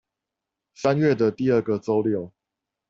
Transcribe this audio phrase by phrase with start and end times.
[0.73, 2.31] 三月的第二個週六